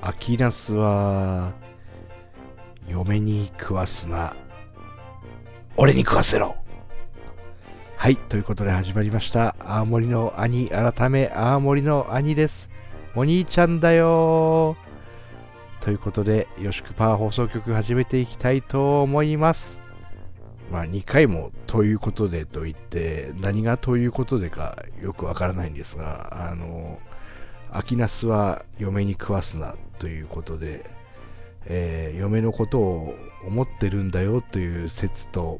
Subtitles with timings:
[0.00, 1.52] 秋ナスは
[2.88, 4.34] 嫁に食わすな。
[5.76, 6.56] 俺に食わせろ。
[7.98, 9.54] はいということで始まりました。
[9.60, 12.70] 青森の兄改め青森の兄です。
[13.14, 14.78] お兄ちゃんだよ。
[15.80, 19.87] ということでよしくパー放送局始めていきたいと思います。
[20.70, 26.98] まあ2回もということでと言って何がということでかよくわからないんですがあの
[27.70, 30.88] 秋ナスは嫁に食わすなということで、
[31.66, 33.14] えー、嫁のことを
[33.46, 35.58] 思ってるんだよという説と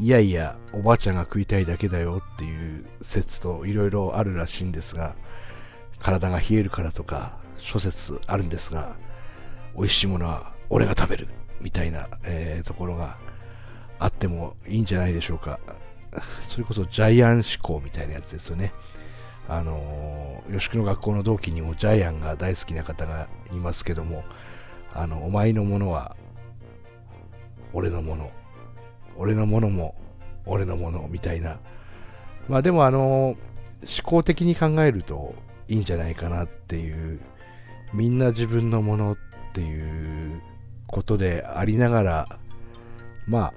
[0.00, 5.14] いやいやおばあちゃんが食いたいだけだよっていう説といろいろあるらしいんですが
[6.00, 8.96] 体が冷えるからとか諸説あるんですが
[9.76, 11.28] 美味しいものは俺が食べる
[11.60, 13.16] みたいな、えー、ところが
[13.98, 15.58] あってもいいんじゃないでしょうか。
[16.48, 18.72] それこそジャイアン思考みたいなやつですよね。
[19.48, 24.24] あの吉久の学校の同期にもジャイアンが大好きな方がいますけども
[24.94, 26.16] あのお前のものは
[27.72, 28.30] 俺のもの。
[29.16, 29.94] 俺のものも
[30.44, 31.58] 俺のものみたいな。
[32.48, 33.36] まあでもあの思
[34.04, 35.34] 考的に考えると
[35.68, 37.20] いいんじゃないかなっていう
[37.92, 39.16] みんな自分のものっ
[39.52, 40.42] ていう
[40.86, 42.38] ことでありながら
[43.26, 43.54] まあ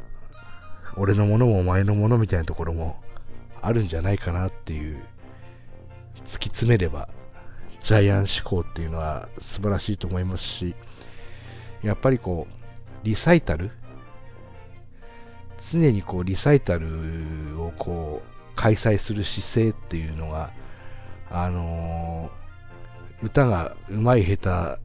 [0.97, 2.99] 俺のものもお前のものみたいなところも
[3.61, 4.97] あるんじゃないかなっていう
[6.25, 7.09] 突き詰めれば
[7.83, 10.75] ジャイアン思考っていうのは素晴らしいと思いますし
[11.83, 13.71] やっぱりこうリサイタル？
[15.71, 20.51] 常にこうリサイタルをこう開催する姿勢っていうのが
[21.29, 24.79] あのー、歌が上手い下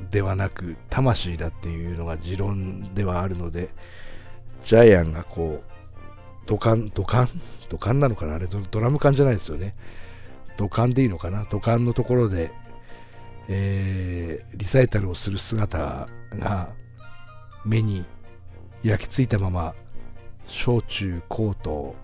[0.00, 3.70] 手ではなく魂だっていうのが持論ではあるので
[4.64, 7.28] ジャイアンがこう土管土管？
[7.68, 8.34] 土管なのかな？
[8.34, 9.74] あれドラム缶じゃないですよね。
[10.56, 11.44] 土管でいいのかな？
[11.46, 12.52] 土管のところで、
[13.48, 16.70] えー、リサイタルをする姿が
[17.64, 18.04] 目に
[18.82, 19.74] 焼き付いたまま
[20.48, 21.94] 小中高と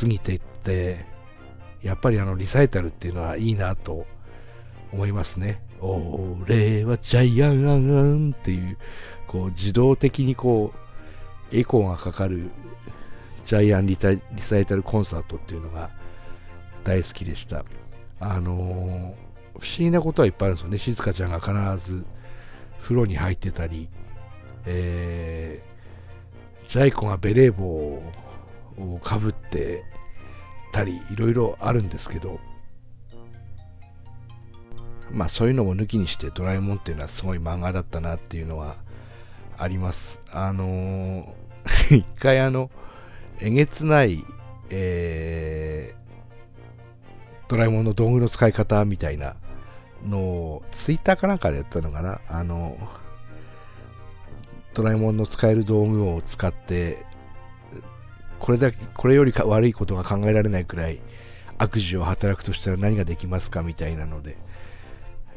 [0.00, 1.06] 過ぎていって
[1.82, 4.06] やっぱりあのリサイタルっていうのはいいなと
[4.92, 5.62] 思いますね。
[5.80, 8.78] 俺はジャイアンっていう
[9.28, 10.78] こう自動的にこう
[11.52, 12.50] エコーがかかる
[13.44, 15.90] ジャイアンリタリサイタルコンサートっていうのが
[16.84, 17.64] 大好きでした。
[18.18, 19.14] あのー、
[19.58, 20.78] 不思議なことはいっぱいあるんですよね。
[20.78, 22.04] 静香ちゃんが必ず
[22.82, 23.88] 風呂に入ってたり、
[24.64, 29.84] えー、ジャイコがベレー帽をかぶって
[30.72, 32.40] たり、いろいろあるんですけど、
[35.10, 38.76] まあそういうのも抜きにしてドラえもんっていうのはすごい漫画だったなっていうのは
[39.58, 40.18] あります。
[40.30, 42.70] あのー、 一回あの、
[43.40, 44.24] えげつない、
[44.70, 49.36] えー、ドラえもんの道具の使い方みたいな
[50.04, 52.76] のをツイッターかなんかでやったのかなあの
[54.74, 57.04] ドラえもんの使える道具を使って
[58.38, 61.00] これだけこれよりか悪いことが考えられないくらい
[61.58, 64.36] 悪事を働くとしたら何ができますかみたいなので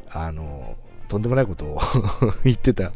[0.10, 0.76] あの
[1.08, 1.80] とんでもないことを
[2.44, 2.92] 言ってた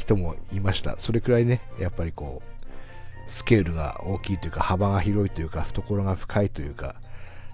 [0.00, 6.96] 人もいましたそれくらいねやっぱりこうスケールが大きいというか幅が広いというか懐が深いというか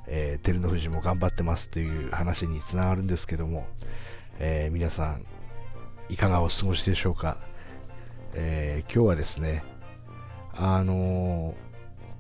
[0.09, 3.67] えー、照ノ富士も頑張ってますという話につながるんですけども、
[4.39, 5.27] えー、皆さん、
[6.09, 7.39] いかがお過ごしでしょうか？
[8.33, 9.65] えー、今日はですね、
[10.55, 11.57] あの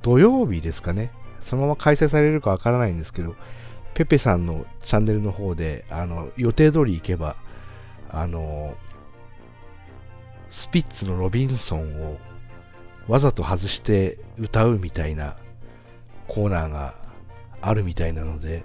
[0.02, 1.12] 土曜日ですかね、
[1.42, 3.36] そのまま開催されるかわからないんですけど、
[3.94, 7.36] ペペさんのチャンネルの方で、あの予定通り行けば、
[8.10, 8.74] あの
[10.56, 12.16] スピッツのロビンソンを
[13.08, 15.36] わざと外して歌うみたいな
[16.28, 16.94] コーナーが
[17.60, 18.64] あるみたいなので、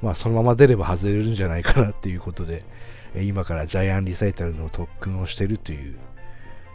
[0.00, 2.64] まあ、そのまま出れば外れるんじゃないかなっていうことで、
[3.14, 5.98] 今からジャイアンリサイタルの特訓をしてるという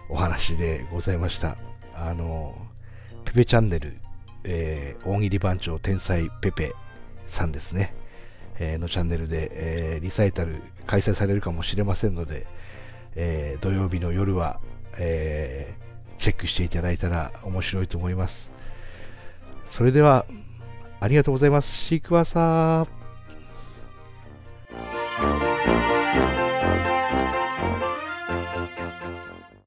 [0.08, 1.58] お話でございました。
[1.96, 2.56] あの、
[3.26, 3.98] ペペチャンネル、
[4.44, 6.74] えー、大喜利番長天才ペペ
[7.28, 7.96] さんですね、
[8.60, 12.46] えー、のチャンネルで、えー、リサイタル開催されるかもしれませんので、
[13.16, 14.60] え土曜日の夜は、
[14.98, 15.76] え
[16.18, 18.52] チェックしていただいたら面白いと思います。
[19.70, 20.26] それでは、
[21.00, 21.74] ありがとうございます。
[21.74, 23.03] シークワーサー。